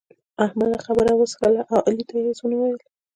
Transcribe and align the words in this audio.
احمد 0.45 0.71
خبره 0.85 1.11
وسهله 1.15 1.61
او 1.71 1.77
علي 1.87 2.03
ته 2.09 2.13
يې 2.17 2.23
هيڅ 2.27 2.39
و 2.41 2.45
نه 2.51 2.57
ويل. 2.59 2.79